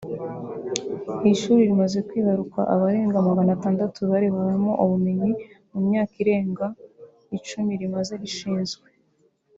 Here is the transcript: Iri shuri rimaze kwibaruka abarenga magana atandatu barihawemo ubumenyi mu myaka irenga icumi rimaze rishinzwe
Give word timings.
Iri 1.19 1.33
shuri 1.41 1.61
rimaze 1.69 1.99
kwibaruka 2.07 2.59
abarenga 2.73 3.25
magana 3.27 3.51
atandatu 3.57 3.99
barihawemo 4.11 4.71
ubumenyi 4.83 5.31
mu 5.71 5.79
myaka 5.87 6.13
irenga 6.23 6.65
icumi 7.37 7.71
rimaze 7.81 8.13
rishinzwe 8.21 8.87